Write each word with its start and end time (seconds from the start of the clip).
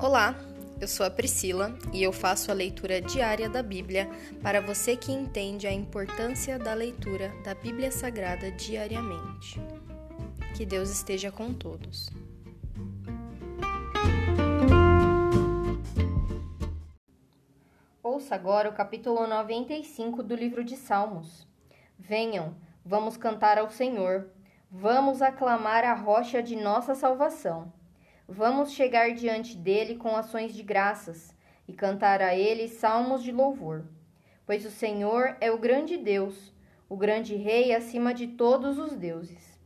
Olá, 0.00 0.36
eu 0.80 0.86
sou 0.86 1.04
a 1.04 1.10
Priscila 1.10 1.76
e 1.92 2.04
eu 2.04 2.12
faço 2.12 2.52
a 2.52 2.54
leitura 2.54 3.00
diária 3.00 3.48
da 3.48 3.64
Bíblia 3.64 4.08
para 4.40 4.60
você 4.60 4.96
que 4.96 5.10
entende 5.10 5.66
a 5.66 5.72
importância 5.72 6.56
da 6.56 6.72
leitura 6.72 7.32
da 7.42 7.52
Bíblia 7.52 7.90
Sagrada 7.90 8.48
diariamente. 8.52 9.60
Que 10.56 10.64
Deus 10.64 10.88
esteja 10.88 11.32
com 11.32 11.52
todos. 11.52 12.08
Ouça 18.00 18.36
agora 18.36 18.68
o 18.68 18.74
capítulo 18.74 19.26
95 19.26 20.22
do 20.22 20.36
livro 20.36 20.62
de 20.62 20.76
Salmos. 20.76 21.44
Venham, 21.98 22.54
vamos 22.84 23.16
cantar 23.16 23.58
ao 23.58 23.68
Senhor, 23.68 24.30
vamos 24.70 25.20
aclamar 25.20 25.82
a 25.82 25.92
rocha 25.92 26.40
de 26.40 26.54
nossa 26.54 26.94
salvação. 26.94 27.72
Vamos 28.30 28.72
chegar 28.72 29.14
diante 29.14 29.56
dele 29.56 29.94
com 29.96 30.14
ações 30.14 30.52
de 30.52 30.62
graças 30.62 31.34
e 31.66 31.72
cantar 31.72 32.20
a 32.20 32.36
ele 32.36 32.68
salmos 32.68 33.22
de 33.22 33.32
louvor. 33.32 33.86
Pois 34.44 34.66
o 34.66 34.70
Senhor 34.70 35.34
é 35.40 35.50
o 35.50 35.56
grande 35.56 35.96
Deus, 35.96 36.52
o 36.90 36.96
grande 36.96 37.36
Rei 37.36 37.74
acima 37.74 38.12
de 38.12 38.26
todos 38.26 38.78
os 38.78 38.94
deuses. 38.94 39.58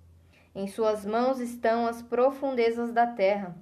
Em 0.55 0.69
suas 0.69 1.05
mãos 1.05 1.41
estão 1.41 1.89
as 1.89 2.03
profundezas 2.03 2.93
da 2.93 3.05
terra. 3.05 3.56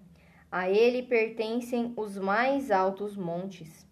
A 0.53 0.69
ele 0.69 1.03
pertencem 1.03 1.95
os 1.97 2.19
mais 2.19 2.71
altos 2.71 3.17
montes. 3.17 3.87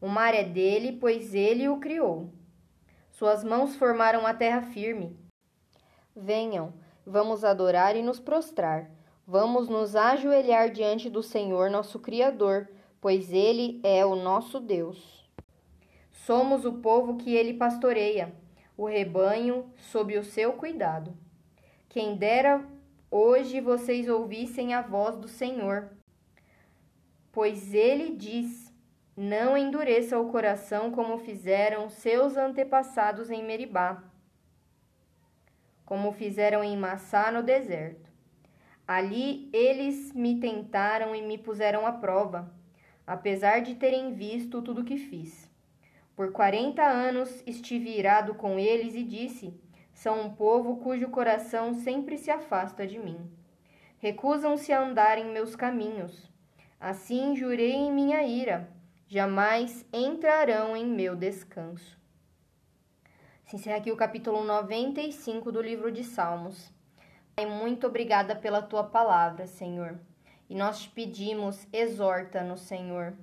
O 0.00 0.06
mar 0.06 0.32
é 0.32 0.44
dele, 0.44 0.96
pois 1.00 1.34
ele 1.34 1.68
o 1.68 1.80
criou. 1.80 2.32
Suas 3.10 3.42
mãos 3.42 3.74
formaram 3.74 4.24
a 4.24 4.32
terra 4.32 4.62
firme. 4.62 5.18
Venham, 6.14 6.72
vamos 7.04 7.42
adorar 7.42 7.96
e 7.96 8.02
nos 8.02 8.20
prostrar 8.20 9.01
Vamos 9.26 9.68
nos 9.68 9.94
ajoelhar 9.94 10.70
diante 10.70 11.08
do 11.08 11.22
Senhor, 11.22 11.70
nosso 11.70 12.00
Criador, 12.00 12.68
pois 13.00 13.32
Ele 13.32 13.80
é 13.84 14.04
o 14.04 14.16
nosso 14.16 14.58
Deus. 14.58 15.24
Somos 16.10 16.64
o 16.64 16.72
povo 16.74 17.16
que 17.16 17.32
Ele 17.32 17.54
pastoreia, 17.54 18.34
o 18.76 18.84
rebanho 18.84 19.70
sob 19.76 20.18
o 20.18 20.24
seu 20.24 20.54
cuidado. 20.54 21.16
Quem 21.88 22.16
dera 22.16 22.66
hoje 23.08 23.60
vocês 23.60 24.08
ouvissem 24.08 24.74
a 24.74 24.82
voz 24.82 25.16
do 25.16 25.28
Senhor. 25.28 25.90
Pois 27.30 27.72
Ele 27.72 28.16
diz: 28.16 28.74
Não 29.16 29.56
endureça 29.56 30.18
o 30.18 30.32
coração 30.32 30.90
como 30.90 31.16
fizeram 31.18 31.88
seus 31.88 32.36
antepassados 32.36 33.30
em 33.30 33.44
Meribá, 33.44 34.02
como 35.86 36.10
fizeram 36.10 36.64
em 36.64 36.76
Massá 36.76 37.30
no 37.30 37.40
deserto 37.40 38.11
Ali 38.94 39.48
eles 39.54 40.12
me 40.12 40.38
tentaram 40.38 41.14
e 41.14 41.22
me 41.22 41.38
puseram 41.38 41.86
à 41.86 41.92
prova, 41.92 42.52
apesar 43.06 43.62
de 43.62 43.74
terem 43.74 44.12
visto 44.12 44.60
tudo 44.60 44.82
o 44.82 44.84
que 44.84 44.98
fiz. 44.98 45.50
Por 46.14 46.30
quarenta 46.30 46.82
anos 46.82 47.42
estive 47.46 47.88
irado 47.88 48.34
com 48.34 48.58
eles 48.58 48.94
e 48.94 49.02
disse: 49.02 49.58
São 49.94 50.20
um 50.20 50.34
povo 50.34 50.76
cujo 50.76 51.08
coração 51.08 51.72
sempre 51.72 52.18
se 52.18 52.30
afasta 52.30 52.86
de 52.86 52.98
mim. 52.98 53.18
Recusam-se 53.98 54.74
a 54.74 54.82
andar 54.82 55.16
em 55.16 55.32
meus 55.32 55.56
caminhos. 55.56 56.30
Assim 56.78 57.34
jurei 57.34 57.72
em 57.72 57.90
minha 57.90 58.22
ira: 58.22 58.68
jamais 59.08 59.86
entrarão 59.90 60.76
em 60.76 60.84
meu 60.84 61.16
descanso. 61.16 61.98
Se 63.46 63.56
encerra 63.56 63.78
aqui 63.78 63.90
o 63.90 63.96
capítulo 63.96 64.44
95 64.44 65.50
do 65.50 65.62
livro 65.62 65.90
de 65.90 66.04
Salmos. 66.04 66.70
Pai, 67.34 67.46
muito 67.46 67.86
obrigada 67.86 68.36
pela 68.36 68.60
tua 68.60 68.84
palavra, 68.84 69.46
Senhor. 69.46 69.98
E 70.50 70.54
nós 70.54 70.82
te 70.82 70.90
pedimos, 70.90 71.66
exorta-nos, 71.72 72.60
Senhor. 72.60 73.14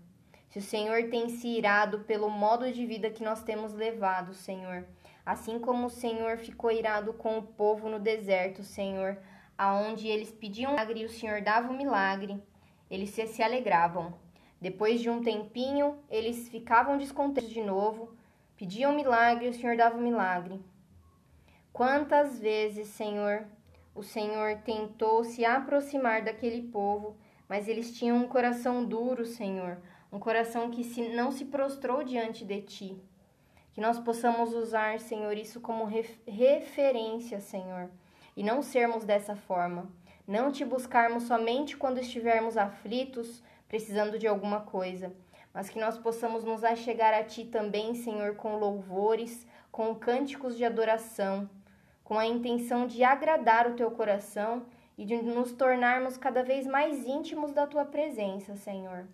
Se 0.49 0.57
o 0.57 0.63
Senhor 0.63 1.11
tem 1.11 1.29
se 1.29 1.47
irado 1.47 1.99
pelo 1.99 2.27
modo 2.27 2.71
de 2.71 2.88
vida 2.88 3.11
que 3.11 3.23
nós 3.23 3.43
temos 3.43 3.71
levado, 3.71 4.34
Senhor, 4.34 4.84
assim 5.23 5.59
como 5.59 5.85
o 5.85 5.91
Senhor 5.91 6.39
ficou 6.39 6.72
irado 6.72 7.13
com 7.13 7.38
o 7.38 7.44
povo 7.44 7.88
no 7.88 8.00
deserto, 8.00 8.63
Senhor, 8.63 9.16
aonde 9.56 10.07
eles 10.07 10.31
pediam 10.31 10.72
milagre 10.72 11.01
e 11.01 11.05
o 11.05 11.09
Senhor 11.09 11.44
dava 11.44 11.69
o 11.69 11.73
um 11.75 11.78
milagre, 11.78 12.41
eles 12.89 13.11
se, 13.11 13.28
se 13.28 13.44
alegravam. 13.44 14.16
Depois 14.59 15.00
de 15.01 15.09
um 15.09 15.22
tempinho, 15.22 16.00
eles 16.09 16.50
ficavam 16.50 16.97
descontentes 16.97 17.51
de 17.51 17.61
novo, 17.61 18.17
pediam 18.57 18.91
milagre 18.91 19.45
e 19.45 19.50
o 19.50 19.53
Senhor 19.53 19.78
dava 19.78 19.97
o 19.97 20.00
um 20.00 20.03
milagre. 20.03 20.59
Quantas 21.72 22.39
vezes, 22.39 22.88
Senhor, 22.88 23.45
o 23.99 24.03
Senhor 24.03 24.59
tentou 24.63 25.25
se 25.25 25.43
aproximar 25.43 26.23
daquele 26.23 26.61
povo, 26.61 27.17
mas 27.49 27.67
eles 27.67 27.91
tinham 27.91 28.15
um 28.15 28.29
coração 28.29 28.85
duro, 28.85 29.25
Senhor, 29.25 29.77
um 30.09 30.17
coração 30.17 30.71
que 30.71 30.85
se, 30.85 31.09
não 31.09 31.33
se 31.33 31.43
prostrou 31.43 32.01
diante 32.01 32.45
de 32.45 32.61
ti. 32.61 32.97
Que 33.73 33.81
nós 33.81 33.99
possamos 33.99 34.53
usar, 34.53 34.99
Senhor, 34.99 35.35
isso 35.35 35.59
como 35.59 35.83
referência, 35.83 37.41
Senhor, 37.41 37.89
e 38.37 38.41
não 38.41 38.61
sermos 38.61 39.03
dessa 39.03 39.35
forma. 39.35 39.91
Não 40.25 40.49
te 40.49 40.63
buscarmos 40.63 41.23
somente 41.23 41.75
quando 41.75 41.99
estivermos 41.99 42.55
aflitos, 42.55 43.43
precisando 43.67 44.17
de 44.17 44.27
alguma 44.27 44.61
coisa, 44.61 45.13
mas 45.53 45.69
que 45.69 45.77
nós 45.77 45.97
possamos 45.97 46.45
nos 46.45 46.63
achegar 46.63 47.13
a 47.13 47.25
ti 47.25 47.43
também, 47.43 47.93
Senhor, 47.95 48.35
com 48.37 48.55
louvores, 48.55 49.45
com 49.69 49.93
cânticos 49.93 50.55
de 50.55 50.63
adoração 50.63 51.49
com 52.09 52.18
a 52.18 52.25
intenção 52.25 52.88
de 52.88 53.03
agradar 53.03 53.68
o 53.70 53.75
teu 53.75 53.92
coração 53.92 54.66
e 54.97 55.06
de 55.06 55.22
nos 55.22 55.52
tornarmos 55.52 56.18
cada 56.18 56.42
vez 56.42 56.66
mais 56.66 57.06
íntimos 57.06 57.53
da 57.53 57.68
tua 57.68 57.86
presença, 57.86 58.56
Senhor. 58.56 59.08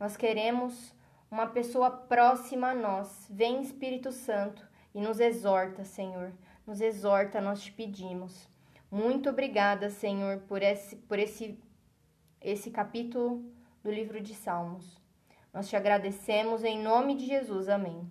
Nós 0.00 0.16
queremos 0.16 0.94
uma 1.30 1.46
pessoa 1.46 1.90
próxima 1.90 2.70
a 2.70 2.74
nós. 2.74 3.28
Vem, 3.28 3.60
Espírito 3.60 4.10
Santo, 4.10 4.66
e 4.94 5.00
nos 5.02 5.20
exorta, 5.20 5.84
Senhor. 5.84 6.32
Nos 6.66 6.80
exorta, 6.80 7.38
nós 7.38 7.60
te 7.60 7.70
pedimos. 7.70 8.48
Muito 8.90 9.28
obrigada, 9.28 9.90
Senhor, 9.90 10.38
por 10.48 10.62
esse, 10.62 10.96
por 10.96 11.18
esse, 11.18 11.62
esse 12.40 12.70
capítulo 12.70 13.44
do 13.84 13.90
livro 13.90 14.22
de 14.22 14.34
Salmos. 14.34 14.98
Nós 15.52 15.68
te 15.68 15.76
agradecemos 15.76 16.64
em 16.64 16.82
nome 16.82 17.14
de 17.14 17.26
Jesus. 17.26 17.68
Amém. 17.68 18.10